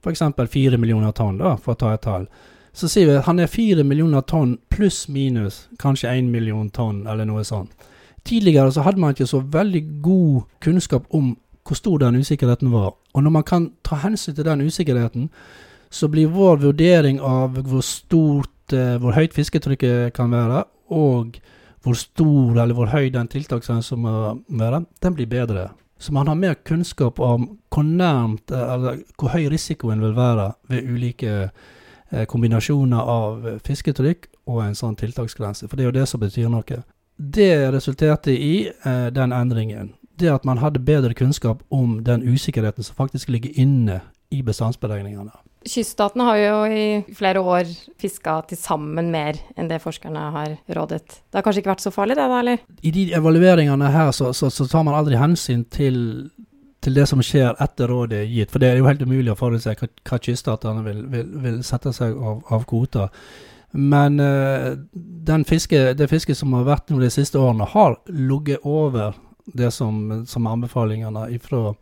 f.eks. 0.03 0.19
4 0.51 0.77
millioner 0.77 1.11
tonn, 1.11 1.37
da, 1.37 1.55
for 1.55 1.73
å 1.73 1.79
ta 1.79 1.93
et 1.93 2.01
tall, 2.01 2.27
så 2.73 2.89
sier 2.89 3.07
vi 3.07 3.15
at 3.15 3.25
han 3.25 3.39
er 3.39 3.47
4 3.47 3.83
millioner 3.83 4.21
tonn 4.21 4.57
pluss 4.69 5.07
minus 5.07 5.67
kanskje 5.79 6.11
1 6.11 6.29
million 6.29 6.69
tonn, 6.69 7.07
eller 7.07 7.25
noe 7.25 7.43
sånt. 7.43 7.71
Tidligere 8.25 8.71
så 8.71 8.81
hadde 8.81 8.99
man 8.99 9.11
ikke 9.11 9.27
så 9.27 9.39
veldig 9.39 9.83
god 10.01 10.41
kunnskap 10.63 11.07
om 11.09 11.37
hvor 11.67 11.75
stor 11.75 11.97
den 11.97 12.15
usikkerheten 12.15 12.71
var. 12.71 12.93
Og 13.13 13.23
når 13.23 13.29
man 13.29 13.43
kan 13.43 13.71
ta 13.83 13.95
hensyn 13.95 14.35
til 14.35 14.45
den 14.45 14.61
usikkerheten, 14.61 15.29
så 15.89 16.07
blir 16.07 16.27
vår 16.27 16.57
vurdering 16.57 17.19
av 17.21 17.59
hvor 17.61 17.81
stort, 17.81 18.73
eh, 18.73 18.97
hvor 18.97 19.13
høyt 19.13 19.33
fisketrykket 19.33 20.13
kan 20.13 20.31
være, 20.31 20.63
og 20.89 21.37
hvor 21.83 21.93
stor 21.93 22.61
eller 22.61 22.73
hvor 22.73 22.85
høy 22.85 23.09
den 23.13 23.27
tiltaksgrensen 23.27 23.99
må 23.99 24.37
være, 24.49 24.85
den 25.03 25.15
blir 25.15 25.27
bedre. 25.27 25.69
Så 25.99 26.11
man 26.13 26.27
har 26.27 26.35
mer 26.35 26.53
kunnskap 26.65 27.19
om 27.19 27.59
hvor 27.69 27.83
nærmt, 27.83 28.51
eh, 28.51 28.73
eller 28.73 29.03
hvor 29.19 29.29
høy 29.29 29.47
risikoen 29.51 30.01
vil 30.01 30.15
være 30.15 30.51
ved 30.69 30.89
ulike 30.89 31.49
eh, 32.11 32.25
kombinasjoner 32.25 32.99
av 32.99 33.59
fisketrykk 33.65 34.27
og 34.47 34.63
en 34.65 34.75
sånn 34.75 34.95
tiltaksgrense. 34.95 35.67
For 35.67 35.77
det 35.77 35.83
er 35.83 35.91
jo 35.91 35.99
det 35.99 36.07
som 36.09 36.19
betyr 36.19 36.49
noe 36.49 36.83
det 37.17 37.71
resulterte 37.73 38.31
i 38.31 38.71
eh, 38.85 39.07
den 39.13 39.31
endringen. 39.31 39.93
Det 40.19 40.29
at 40.29 40.45
man 40.45 40.61
hadde 40.61 40.79
bedre 40.83 41.13
kunnskap 41.13 41.63
om 41.73 42.03
den 42.03 42.23
usikkerheten 42.23 42.83
som 42.83 42.95
faktisk 42.95 43.29
ligger 43.29 43.49
inne 43.59 44.01
i 44.33 44.41
bestandsberegningene. 44.41 45.31
Kyststatene 45.63 46.25
har 46.27 46.37
jo 46.37 46.55
i 46.75 47.15
flere 47.15 47.39
år 47.39 47.69
fiska 48.01 48.41
til 48.49 48.59
sammen 48.59 49.11
mer 49.13 49.37
enn 49.55 49.69
det 49.69 49.79
forskerne 49.83 50.23
har 50.35 50.57
rådet. 50.75 51.05
Det 51.31 51.39
har 51.39 51.45
kanskje 51.45 51.63
ikke 51.63 51.71
vært 51.71 51.85
så 51.85 51.93
farlig 51.93 52.17
det, 52.19 52.25
da, 52.27 52.39
eller? 52.41 52.65
I 52.83 52.91
de 52.91 53.05
evalueringene 53.15 53.91
her 53.93 54.11
så, 54.15 54.33
så, 54.35 54.49
så 54.51 54.67
tar 54.67 54.83
man 54.83 54.97
aldri 54.97 55.19
hensyn 55.19 55.63
til, 55.71 56.27
til, 56.83 56.97
det 56.99 57.07
som 57.07 57.23
skjer 57.23 57.55
etter 57.63 57.93
rådet 57.93 58.25
er 58.25 58.27
gitt. 58.33 58.51
For 58.51 58.59
det 58.59 58.73
er 58.73 58.81
jo 58.81 58.89
helt 58.89 59.05
umulig 59.07 59.31
å 59.31 59.39
forutse 59.39 59.77
hva, 59.79 59.89
hva 60.09 60.19
kyststatene 60.27 60.83
vil, 60.89 61.01
vil, 61.13 61.31
vil, 61.45 61.63
sette 61.63 61.95
seg 61.95 62.17
av, 62.19 62.43
av 62.51 62.67
kvoter. 62.67 63.23
Men 63.73 64.19
uh, 64.19 65.43
fiske, 65.49 65.93
det 65.97 66.09
fisket 66.09 66.37
som 66.37 66.53
har 66.53 66.65
vært 66.67 66.93
de 66.93 67.09
siste 67.09 67.39
årene, 67.39 67.65
har 67.65 67.97
ligget 68.07 68.63
over 68.63 69.17
det 69.45 69.71
som, 69.73 70.23
som 70.25 70.45
er 70.45 70.55
anbefalingene 70.57 71.27
ifra, 71.33 71.73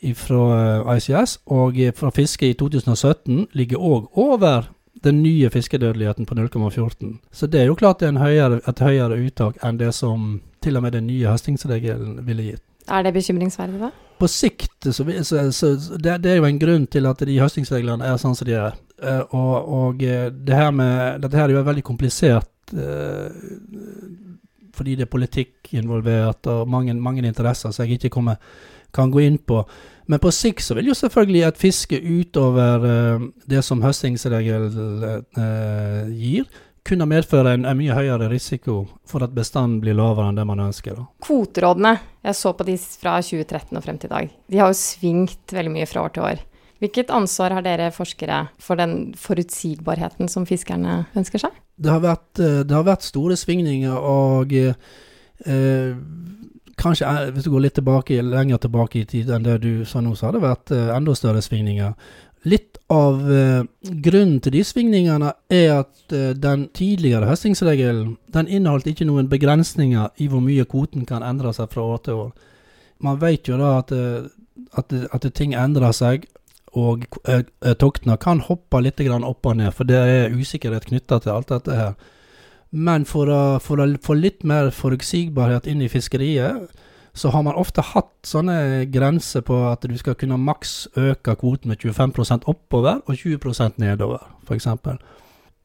ifra 0.00 0.44
uh, 0.84 0.96
ICS. 0.96 1.38
Og 1.46 1.80
fra 1.96 2.10
fisket 2.10 2.54
i 2.54 2.58
2017 2.58 3.46
ligger 3.52 3.78
òg 3.78 4.08
over 4.18 4.70
den 5.04 5.22
nye 5.22 5.50
fiskedødeligheten 5.50 6.26
på 6.26 6.34
0,14. 6.34 7.18
Så 7.32 7.46
det 7.46 7.60
er 7.60 7.64
jo 7.70 7.74
klart 7.74 8.00
det 8.00 8.08
er 8.08 8.18
høyere, 8.20 8.60
et 8.68 8.80
høyere 8.80 9.20
uttak 9.24 9.60
enn 9.64 9.78
det 9.80 9.94
som 9.96 10.40
til 10.60 10.76
og 10.76 10.84
med 10.84 10.92
den 10.92 11.06
nye 11.06 11.28
høstingsregelen 11.30 12.20
ville 12.26 12.50
gitt. 12.50 12.64
Er 12.90 13.04
det 13.06 13.14
bekymringsverdig, 13.14 13.80
da? 13.80 13.90
På 14.20 14.28
sikt 14.28 14.84
så, 14.84 15.04
så, 15.24 15.50
så 15.52 15.96
det, 15.96 16.22
det, 16.24 16.32
er 16.32 16.40
jo 16.40 16.48
en 16.48 16.58
grunn 16.60 16.86
til 16.90 17.06
at 17.08 17.22
de 17.24 17.38
høstingsreglene 17.40 18.04
er 18.04 18.18
sånn 18.20 18.36
som 18.36 18.48
de 18.48 18.56
er. 18.58 18.76
Uh, 19.00 19.22
og, 19.36 19.54
og 19.80 20.02
det 20.02 20.56
her 20.56 20.70
med, 20.74 21.20
dette 21.22 21.38
her 21.38 21.48
er 21.48 21.56
jo 21.56 21.66
veldig 21.66 21.84
komplisert. 21.86 22.50
Uh, 22.74 23.28
fordi 24.76 24.96
det 24.96 25.06
er 25.06 25.12
politikk 25.12 25.72
involvert 25.76 26.46
og 26.48 26.68
mange, 26.70 26.94
mange 26.94 27.26
interesser 27.26 27.72
som 27.74 27.84
jeg 27.84 27.98
ikke 27.98 28.14
kommer, 28.16 28.38
kan 28.94 29.10
gå 29.12 29.22
inn 29.26 29.38
på. 29.38 29.62
Men 30.10 30.22
på 30.22 30.32
sikt 30.34 30.64
så 30.64 30.74
vil 30.78 30.90
jo 30.90 30.96
selvfølgelig 30.98 31.42
et 31.46 31.60
fiske 31.60 31.98
utover 32.00 32.86
det 33.50 33.60
som 33.62 33.82
høstingsregelen 33.84 35.26
gir, 36.16 36.48
kunne 36.86 37.06
medføre 37.08 37.54
en, 37.54 37.66
en, 37.68 37.78
mye 37.78 37.94
høyere 37.96 38.28
risiko 38.32 38.82
for 39.08 39.24
at 39.24 39.34
bestanden 39.36 39.80
blir 39.82 39.96
lavere 39.98 40.30
enn 40.30 40.38
det 40.40 40.46
man 40.48 40.62
ønsker. 40.64 40.96
Da. 40.96 41.06
Kvoterådene, 41.26 41.96
jeg 42.26 42.38
så 42.38 42.52
på 42.56 42.66
de 42.68 42.76
fra 42.80 43.18
2013 43.24 43.76
og 43.76 43.84
frem 43.84 43.98
til 44.00 44.10
i 44.10 44.14
dag, 44.14 44.30
de 44.50 44.62
har 44.62 44.72
jo 44.72 44.78
svingt 44.80 45.54
veldig 45.56 45.74
mye 45.76 45.88
fra 45.90 46.06
år 46.06 46.14
til 46.16 46.26
år. 46.30 46.46
Hvilket 46.80 47.10
ansvar 47.12 47.52
har 47.52 47.64
dere 47.64 47.90
forskere 47.92 48.46
for 48.62 48.80
den 48.80 49.12
forutsigbarheten 49.20 50.30
som 50.32 50.46
fiskerne 50.48 51.02
ønsker 51.18 51.42
seg? 51.42 51.58
Det 51.76 51.92
har 51.92 52.00
vært, 52.00 52.40
eh, 52.40 52.62
det 52.64 52.76
har 52.76 52.86
vært 52.88 53.04
store 53.04 53.36
svingninger, 53.36 53.92
og 53.92 54.52
eh, 54.56 55.92
kanskje 56.80 57.04
eh, 57.04 57.30
hvis 57.34 57.44
du 57.44 57.52
går 57.52 57.66
litt 57.66 57.76
tilbake, 57.76 58.22
lenger 58.24 58.64
tilbake 58.64 59.02
i 59.02 59.04
tid 59.08 59.30
enn 59.30 59.44
det 59.44 59.60
du 59.64 59.84
sa 59.84 60.00
nå, 60.00 60.14
så 60.16 60.28
har 60.28 60.36
det 60.36 60.44
vært 60.44 60.72
eh, 60.76 60.88
enda 60.96 61.16
større 61.16 61.44
svingninger. 61.44 61.92
Litt 62.48 62.80
av 62.88 63.20
eh, 63.28 63.62
grunnen 63.84 64.40
til 64.40 64.56
de 64.56 64.64
svingningene 64.64 65.34
er 65.52 65.82
at 65.82 66.16
eh, 66.16 66.32
den 66.32 66.70
tidligere 66.72 67.28
høstingsregelen 67.28 68.16
den 68.32 68.48
inneholdt 68.48 68.88
ikke 68.88 69.08
noen 69.08 69.28
begrensninger 69.28 70.16
i 70.16 70.32
hvor 70.32 70.40
mye 70.44 70.64
kvoten 70.64 71.04
kan 71.04 71.24
endre 71.26 71.52
seg 71.52 71.68
fra 71.74 71.84
år 71.84 72.04
til 72.08 72.24
år. 72.24 72.30
Man 73.04 73.20
vet 73.20 73.48
jo 73.48 73.60
da 73.60 73.78
at, 73.80 73.92
at, 74.76 74.92
at 75.12 75.32
ting 75.36 75.52
endrer 75.56 75.92
seg, 75.96 76.26
og 76.78 77.06
eh, 77.28 77.42
toktene 77.78 78.16
kan 78.20 78.42
hoppe 78.46 78.80
litt 78.82 79.00
opp 79.00 79.46
og 79.46 79.56
ned, 79.56 79.72
for 79.74 79.84
det 79.84 79.96
er 79.98 80.34
usikkerhet 80.34 80.86
knytta 80.86 81.18
til 81.18 81.32
alt 81.32 81.48
dette 81.48 81.76
her. 81.76 81.94
Men 82.70 83.04
for 83.04 83.26
å, 83.26 83.58
for 83.58 83.82
å 83.82 83.88
få 84.02 84.14
litt 84.14 84.44
mer 84.46 84.70
forutsigbarhet 84.70 85.66
inn 85.66 85.82
i 85.82 85.88
fiskeriet, 85.90 86.70
så 87.12 87.32
har 87.34 87.42
man 87.42 87.58
ofte 87.58 87.82
hatt 87.82 88.12
sånne 88.22 88.86
grenser 88.92 89.42
på 89.42 89.56
at 89.66 89.82
du 89.82 89.96
skal 89.98 90.14
kunne 90.14 90.38
maks 90.38 90.86
øke 90.94 91.34
kvoten 91.40 91.72
med 91.72 91.82
25% 91.82 92.46
oppover 92.46 93.00
og 93.02 93.16
20% 93.18 93.82
nedover, 93.82 94.22
f.eks. 94.46 94.68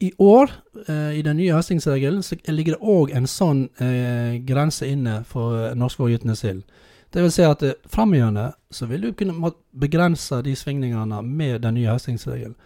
I 0.00 0.10
år, 0.18 0.50
eh, 0.88 1.18
i 1.18 1.22
den 1.22 1.38
nye 1.38 1.54
høstingsregelen, 1.54 2.22
så 2.22 2.36
ligger 2.48 2.74
det 2.74 2.82
òg 2.82 3.14
en 3.16 3.30
sånn 3.30 3.68
eh, 3.80 4.42
grense 4.44 4.84
inne 4.84 5.22
for 5.24 5.70
norskvårgytende 5.78 6.36
sild. 6.36 6.66
Det 7.16 7.22
vil 7.24 7.32
si 7.32 7.44
at 7.48 7.62
eh, 7.64 7.78
framover 7.88 8.50
så 8.70 8.86
vil 8.86 9.06
du 9.06 9.12
kunne 9.16 9.50
begrense 9.72 10.42
de 10.44 10.52
svingningene 10.52 11.22
med 11.24 11.62
den 11.64 11.78
nye 11.78 11.88
høstingsregelen. 11.88 12.56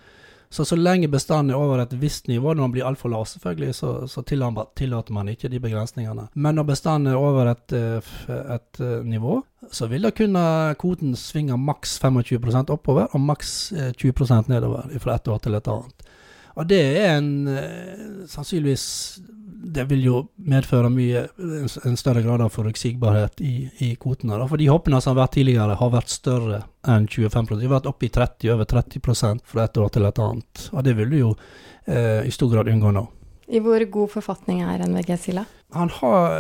Så 0.50 0.64
så 0.66 0.74
lenge 0.74 1.06
bestanden 1.08 1.52
er 1.54 1.60
over 1.62 1.78
et 1.78 1.92
visst 2.00 2.26
nivå, 2.26 2.54
når 2.54 2.64
den 2.64 2.72
blir 2.74 2.86
altfor 2.88 3.12
lav 3.12 3.28
selvfølgelig, 3.30 3.74
så, 3.74 3.92
så 4.10 4.24
tillater 4.26 5.12
man 5.14 5.28
ikke 5.30 5.48
de 5.48 5.60
begrensningene. 5.62 6.26
Men 6.34 6.58
når 6.58 6.66
bestanden 6.66 7.12
er 7.12 7.20
over 7.22 7.52
et, 7.52 7.76
eh, 7.78 8.10
et, 8.56 8.80
eh, 8.80 9.04
nivå, 9.06 9.38
så 9.70 9.86
vil 9.86 10.02
da 10.02 10.10
kunne 10.10 10.74
kvoten 10.82 11.14
svinge 11.14 11.54
maks 11.54 12.00
25% 12.02 12.74
oppover 12.74 13.06
og 13.14 13.20
maks 13.20 13.72
20 14.02 14.48
nedover 14.50 14.98
fra 14.98 15.14
et 15.14 15.28
år 15.28 15.38
til 15.38 15.54
et 15.54 15.70
annet. 15.70 16.10
Og 16.58 16.66
det 16.70 16.80
er 17.00 17.18
en 17.18 18.26
sannsynligvis 18.28 18.86
det 19.60 19.84
vil 19.90 20.02
jo 20.04 20.20
medføre 20.48 20.90
mye, 20.92 21.26
en 21.84 21.98
større 21.98 22.22
grad 22.24 22.42
av 22.42 22.52
forutsigbarhet 22.54 23.42
i, 23.44 23.68
i 23.84 23.90
kvotene. 24.00 24.38
Da. 24.40 24.48
For 24.48 24.60
de 24.60 24.70
hoppene 24.70 25.00
som 25.02 25.14
har 25.14 25.24
vært 25.24 25.36
tidligere, 25.36 25.76
har 25.78 25.92
vært 25.92 26.12
større 26.12 26.62
enn 26.88 27.06
25% 27.10 27.60
De 27.60 27.68
har 27.68 27.76
vært 27.76 27.88
oppe 27.90 28.08
i 28.08 28.12
30, 28.14 28.52
over 28.54 28.68
30% 28.70 29.44
fra 29.52 29.66
et 29.66 29.80
år 29.80 29.94
til 29.94 30.08
et 30.08 30.22
annet. 30.24 30.66
Og 30.72 30.84
det 30.86 30.96
vil 30.98 31.12
du 31.12 31.18
jo 31.18 31.32
eh, 31.86 32.26
i 32.26 32.34
stor 32.34 32.52
grad 32.54 32.70
unngå 32.72 32.94
nå. 32.96 33.06
I 33.50 33.58
hvor 33.62 33.82
god 33.90 34.12
forfatning 34.12 34.62
er 34.62 34.84
NVG-silda? 34.86 35.42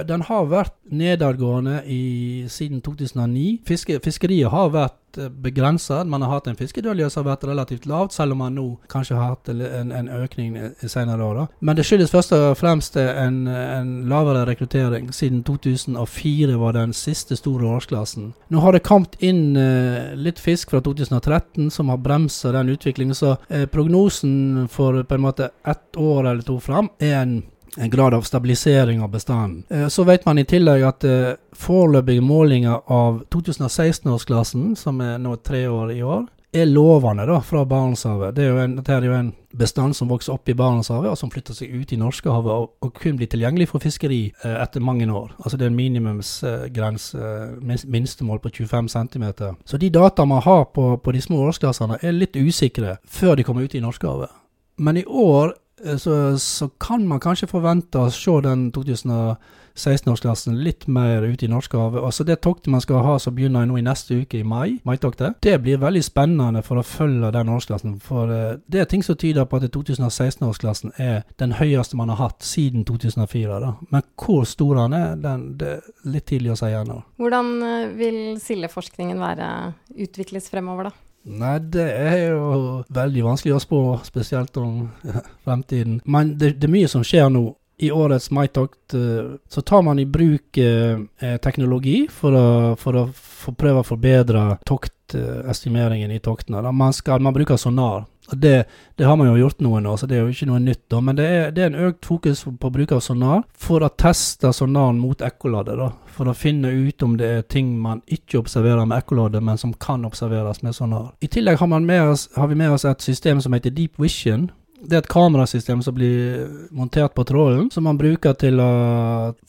Den 0.06 0.22
har 0.26 0.46
vært 0.50 0.76
nedadgående 0.94 1.80
i, 1.90 2.46
siden 2.50 2.80
2009. 2.86 3.60
Fiske, 3.66 3.98
fiskeriet 4.04 4.50
har 4.52 4.70
vært 4.74 4.99
eh, 5.18 5.28
begrenset. 5.28 6.06
Man 6.06 6.22
har 6.22 6.34
hatt 6.34 6.46
en 6.50 6.58
fiskedødelighet 6.58 7.12
som 7.12 7.24
har 7.24 7.34
vært 7.34 7.48
relativt 7.50 7.86
lavt, 7.86 8.14
selv 8.14 8.32
om 8.32 8.42
man 8.44 8.56
nå 8.58 8.66
kanskje 8.92 9.16
har 9.18 9.34
hatt 9.34 9.50
en, 9.52 9.92
en 9.92 10.08
økning 10.08 10.56
i 10.58 10.88
senere 10.88 11.24
år. 11.24 11.46
Men 11.60 11.78
det 11.78 11.86
skyldes 11.88 12.12
først 12.12 12.34
og 12.36 12.56
fremst 12.58 12.96
en, 13.00 13.46
en, 13.48 13.92
lavere 14.10 14.44
rekruttering. 14.48 15.12
Siden 15.14 15.42
2004 15.46 16.58
var 16.60 16.76
den 16.76 16.92
siste 16.96 17.36
store 17.38 17.68
årsklassen. 17.76 18.32
Nå 18.50 18.64
har 18.64 18.76
det 18.76 18.84
kommet 18.86 19.16
inn 19.24 19.56
uh, 19.56 20.12
litt 20.18 20.40
fisk 20.42 20.74
fra 20.74 20.82
2013 20.84 21.70
som 21.70 21.92
har 21.92 22.02
bremsa 22.02 22.52
den 22.54 22.72
utviklingen, 22.74 23.14
så 23.16 23.36
uh, 23.36 23.64
prognosen 23.70 24.68
for 24.70 25.02
på 25.02 25.16
en 25.16 25.24
måte 25.24 25.50
ett 25.66 25.96
år 25.96 26.26
eller 26.26 26.44
to 26.46 26.58
fram 26.60 26.90
er 27.00 27.16
en 27.22 27.40
en 27.76 27.90
grad 27.90 28.14
av 28.14 28.22
stabilisering 28.22 29.02
av 29.02 29.10
bestanden. 29.10 29.64
Eh, 29.70 29.88
så 29.88 30.04
vet 30.04 30.24
man 30.24 30.38
i 30.38 30.44
tillegg 30.44 30.84
at 30.86 31.04
eh, 31.04 31.38
foreløpige 31.52 32.24
målinger 32.24 32.82
av 32.90 33.22
2016-årsklassen, 33.30 34.74
som 34.76 35.00
er 35.04 35.18
nå 35.22 35.36
tre 35.44 35.66
år 35.68 35.92
i 35.94 36.02
år, 36.02 36.28
er 36.52 36.66
lovende 36.66 37.22
da, 37.28 37.38
fra 37.46 37.62
Barentshavet. 37.64 38.34
Det 38.34 38.42
er 38.42 38.48
jo 38.50 38.58
en, 38.58 38.72
dette 38.80 38.94
er 38.94 39.04
jo 39.06 39.14
en 39.14 39.28
bestand 39.54 39.94
som 39.94 40.10
vokser 40.10 40.34
opp 40.34 40.50
i 40.50 40.56
Barentshavet, 40.58 41.12
og 41.12 41.18
som 41.18 41.30
flytter 41.30 41.54
seg 41.54 41.70
ut 41.70 41.92
i 41.94 41.98
Norskehavet 42.00 42.50
og, 42.50 42.72
og 42.82 42.90
kun 42.98 43.20
blir 43.20 43.30
tilgjengelig 43.30 43.68
for 43.70 43.82
fiskeri 43.82 44.20
eh, 44.32 44.56
etter 44.58 44.82
mange 44.82 45.06
år. 45.06 45.30
Altså 45.38 45.56
Det 45.56 45.68
er 45.68 45.70
en 45.70 45.78
minimumsgrense, 45.78 47.22
eh, 47.22 47.86
minstemål 47.86 48.42
på 48.42 48.50
25 48.64 48.90
cm. 48.90 49.26
Så 49.64 49.78
de 49.78 49.94
data 49.94 50.26
man 50.26 50.42
har 50.42 50.66
på, 50.74 50.96
på 50.96 51.14
de 51.14 51.22
små 51.22 51.46
årsklassene, 51.52 52.02
er 52.02 52.18
litt 52.18 52.36
usikre 52.36 52.98
før 53.06 53.38
de 53.38 53.46
kommer 53.46 53.62
ut 53.62 53.74
i 53.74 53.84
Norskehavet. 53.84 54.34
Men 54.80 54.96
i 54.96 55.04
år 55.06 55.54
Eh, 55.69 55.69
så, 55.98 56.38
så, 56.38 56.68
kan 56.80 57.06
man 57.08 57.20
kanskje 57.20 57.48
forvente 57.48 58.00
å 58.00 58.10
se 58.12 58.32
den 58.44 58.66
2016-årsklassen 58.74 60.58
litt 60.64 60.86
mer 60.92 61.24
ute 61.24 61.46
i 61.46 61.50
Norskehavet. 61.50 62.02
Altså 62.04 62.24
det 62.28 62.40
toktet 62.44 62.70
man 62.72 62.82
skal 62.84 63.04
ha 63.06 63.16
som 63.22 63.34
begynner 63.36 63.68
nå 63.68 63.78
i 63.80 63.84
neste 63.84 64.20
uke, 64.22 64.40
i 64.40 64.46
mai, 64.46 64.80
maitoktet, 64.84 65.38
det 65.44 65.56
blir 65.64 65.80
veldig 65.80 66.02
spennende 66.04 66.62
for 66.66 66.80
å 66.80 66.86
følge 66.86 67.32
den 67.36 67.52
årsklassen. 67.52 67.98
For 68.04 68.32
uh, 68.32 68.60
det 68.70 68.82
er 68.82 68.90
ting 68.90 69.04
som 69.06 69.18
tyder 69.20 69.48
på 69.48 69.60
at 69.60 69.68
2016-årsklassen 69.72 70.96
er 71.00 71.22
den 71.40 71.56
høyeste 71.56 71.98
man 72.00 72.12
har 72.12 72.20
hatt 72.26 72.44
siden 72.44 72.84
2004. 72.88 73.60
Da. 73.64 73.74
Men 73.90 74.08
hvor 74.20 74.44
stor 74.48 74.82
den 74.82 74.98
er, 75.00 75.14
den, 75.20 75.46
det 75.60 75.76
er 75.78 76.10
litt 76.16 76.28
tidlig 76.28 76.54
å 76.54 76.60
si 76.60 76.72
ennå. 76.76 77.00
Hvordan 77.20 77.54
eh, 77.66 77.92
vil 77.96 78.18
sildeforskningen 78.42 79.20
være 79.20 79.52
utvikles 79.96 80.52
fremover, 80.52 80.90
da? 80.90 81.09
Nei, 81.28 81.56
det 81.60 81.84
er 81.84 82.18
jo 82.30 82.82
veldig 82.88 83.24
vanskelig 83.26 83.56
å 83.56 83.62
spå, 83.62 83.80
spesielt 84.06 84.56
om 84.60 84.88
fremtiden. 85.44 86.00
Men 86.04 86.36
det, 86.38 86.54
det, 86.58 86.68
er 86.68 86.76
mye 86.78 86.90
som 86.90 87.04
skjer 87.06 87.28
nå. 87.32 87.50
I 87.80 87.88
årets 87.96 88.28
maitokt 88.36 88.92
uh, 88.92 89.36
så 89.48 89.62
tar 89.64 89.80
man 89.86 89.96
i 89.96 90.04
bruk 90.04 90.58
eh, 90.60 90.98
teknologi 91.40 92.02
for 92.12 92.36
å, 92.36 92.48
for 92.76 92.98
å 93.00 93.04
for 93.40 93.56
prøve 93.56 93.80
å 93.80 93.86
forbedre 93.86 94.42
toktestimeringen 94.68 96.12
i 96.12 96.20
toktene. 96.20 96.60
Man, 96.76 96.92
skal, 96.92 97.22
man 97.24 97.32
bruker 97.32 97.56
sonar 97.56 98.04
det, 98.36 98.64
det, 98.96 99.04
har 99.04 99.16
man 99.16 99.30
jo 99.30 99.38
gjort 99.40 99.60
noe 99.64 99.80
nå, 99.82 99.96
så 99.96 100.08
det 100.08 100.18
er 100.18 100.24
jo 100.24 100.34
ikke 100.34 100.48
noe 100.50 100.60
nytt. 100.62 100.82
da, 100.92 101.00
Men 101.00 101.18
det 101.18 101.26
er, 101.26 101.50
det 101.54 101.64
er 101.64 101.72
en 101.72 101.88
økt 101.88 102.06
fokus 102.06 102.44
på 102.44 102.70
bruk 102.70 102.92
av 102.96 103.02
sonar 103.04 103.42
for 103.54 103.84
å 103.84 103.90
teste 103.90 104.52
sonaren 104.56 105.00
mot 105.00 105.22
ekkoladet. 105.24 105.78
For 106.14 106.30
å 106.30 106.36
finne 106.36 106.70
ut 106.70 107.02
om 107.06 107.16
det 107.20 107.32
er 107.38 107.42
ting 107.48 107.72
man 107.80 108.04
ikke 108.06 108.40
observerer 108.42 108.86
med 108.86 109.02
ekkoladet, 109.02 109.42
men 109.42 109.58
som 109.58 109.74
kan 109.74 110.04
observeres 110.08 110.62
med 110.62 110.76
sonar. 110.76 111.12
I 111.20 111.30
tillegg 111.32 111.60
har, 111.60 111.74
oss, 112.10 112.28
har 112.36 112.50
vi 112.50 112.58
med 112.58 112.76
oss 112.76 112.84
et 112.84 113.02
system 113.02 113.40
som 113.40 113.56
heter 113.56 113.74
Deep 113.74 114.00
Vision 114.00 114.50
det 114.82 114.96
er 114.96 115.02
et 115.02 115.10
kamerasystem 115.10 115.82
som 115.84 115.94
blir 115.94 116.46
montert 116.74 117.14
på 117.14 117.24
trålen, 117.28 117.68
som 117.72 117.84
man 117.84 117.98
bruker 118.00 118.34
til 118.40 118.60
å 118.62 118.70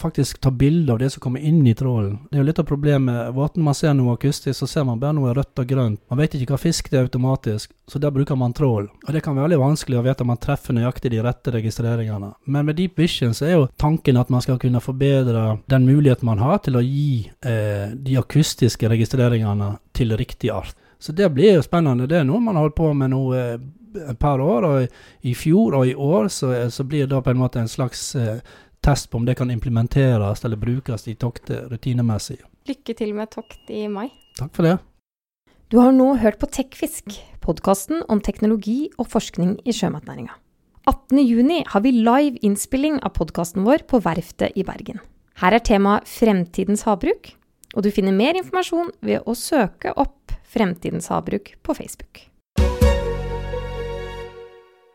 faktisk 0.01 0.41
ta 0.43 0.51
bilde 0.51 0.91
av 0.93 1.00
det 1.00 1.11
som 1.13 1.23
kommer 1.23 1.43
inn 1.43 1.61
i 1.67 1.75
trålen. 1.77 2.17
Det 2.29 2.38
er 2.38 2.43
jo 2.43 2.47
litt 2.50 2.59
av 2.59 2.67
problemet. 2.67 3.31
Når 3.35 3.63
man 3.63 3.77
ser 3.77 3.95
noe 3.97 4.17
akustisk, 4.17 4.57
så 4.57 4.67
ser 4.67 4.88
man 4.88 5.00
bare 5.00 5.15
noe 5.17 5.33
rødt 5.38 5.63
og 5.63 5.69
grønt. 5.69 6.01
Man 6.11 6.19
vet 6.21 6.35
ikke 6.35 6.55
hva 6.55 6.61
fisk 6.61 6.91
det 6.91 7.00
er 7.00 7.07
automatisk, 7.07 7.71
så 7.88 8.01
der 8.01 8.13
bruker 8.15 8.39
man 8.39 8.55
trål. 8.57 8.89
Og 9.07 9.15
det 9.15 9.23
kan 9.23 9.38
være 9.38 9.50
veldig 9.50 9.61
vanskelig 9.63 10.01
å 10.01 10.05
vite 10.05 10.25
om 10.25 10.31
man 10.33 10.41
treffer 10.41 10.75
nøyaktig 10.75 11.13
de 11.13 11.23
rette 11.23 11.55
registreringene. 11.55 12.33
Men 12.45 12.67
med 12.67 12.79
Deep 12.79 13.00
Vision 13.00 13.35
så 13.38 13.47
er 13.47 13.57
jo 13.57 13.67
tanken 13.81 14.19
at 14.19 14.31
man 14.33 14.43
skal 14.43 14.59
kunne 14.61 14.83
forbedre 14.83 15.57
den 15.71 15.88
muligheten 15.88 16.27
man 16.27 16.43
har 16.43 16.61
til 16.65 16.79
å 16.79 16.85
gi 16.85 17.27
eh, 17.45 17.91
de 17.95 18.19
akustiske 18.19 18.89
registreringene 18.91 19.75
til 19.95 20.15
riktig 20.19 20.51
art. 20.53 20.75
Så 21.01 21.15
det 21.17 21.31
blir 21.33 21.55
jo 21.55 21.63
spennende. 21.65 22.05
Det 22.05 22.19
er 22.19 22.25
noe 22.27 22.41
man 22.43 22.57
har 22.57 22.67
holdt 22.67 22.77
på 22.77 22.91
med 22.93 23.09
nå 23.09 23.21
eh, 23.33 23.55
et 23.95 24.19
par 24.19 24.41
år. 24.43 24.67
Og 24.67 25.25
i 25.27 25.33
fjor 25.38 25.77
og 25.79 25.88
i 25.88 25.95
år 25.95 26.29
så, 26.33 26.53
så 26.69 26.86
blir 26.88 27.05
det 27.05 27.15
da 27.15 27.21
på 27.24 27.33
en 27.33 27.41
måte 27.41 27.62
en 27.62 27.71
slags 27.71 28.13
eh, 28.15 28.39
test 28.81 29.10
på 29.12 29.19
om 29.19 29.25
det 29.27 29.38
kan 29.39 29.51
implementeres 29.53 30.45
eller 30.45 30.60
brukes 30.60 31.07
i 31.07 31.15
toktet 31.15 31.69
rutinemessig. 31.71 32.39
Lykke 32.69 32.95
til 32.98 33.13
med 33.17 33.31
tokt 33.33 33.69
i 33.74 33.88
mai. 33.89 34.10
Takk 34.39 34.53
for 34.55 34.67
det. 34.67 34.77
Du 35.71 35.79
har 35.79 35.93
nå 35.95 36.17
hørt 36.19 36.39
på 36.41 36.50
Tekfisk, 36.51 37.13
podkasten 37.39 38.01
om 38.12 38.19
teknologi 38.19 38.89
og 39.00 39.07
forskning 39.13 39.55
i 39.63 39.75
sjømatnæringa. 39.75 40.33
18.6 40.89 41.69
har 41.71 41.83
vi 41.86 41.93
live 41.93 42.41
innspilling 42.41 42.98
av 43.05 43.13
podkasten 43.15 43.63
vår 43.63 43.86
på 43.88 44.01
Verftet 44.03 44.57
i 44.57 44.65
Bergen. 44.67 45.00
Her 45.39 45.55
er 45.55 45.63
temaet 45.63 46.10
Fremtidens 46.10 46.83
havbruk, 46.88 47.31
og 47.75 47.86
du 47.86 47.91
finner 47.93 48.15
mer 48.15 48.36
informasjon 48.36 48.91
ved 49.05 49.24
å 49.24 49.38
søke 49.38 49.93
opp 49.95 50.33
Fremtidens 50.51 51.07
havbruk 51.13 51.53
på 51.63 51.77
Facebook. 51.77 52.25